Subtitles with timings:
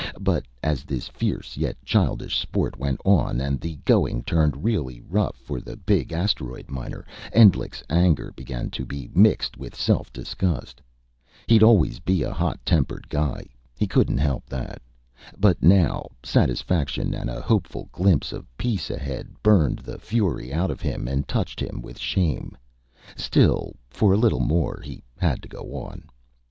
[0.19, 5.35] But as this fierce yet childish sport went on, and the going turned really rough
[5.35, 10.81] for the big asteroid miner, Endlich's anger began to be mixed with self disgust.
[11.45, 13.43] He'd always be a hot tempered guy;
[13.77, 14.81] he couldn't help that.
[15.37, 20.81] But now, satisfaction, and a hopeful glimpse of peace ahead, burned the fury out of
[20.81, 22.57] him and touched him with shame.
[23.15, 26.09] Still, for a little more, he had to go on.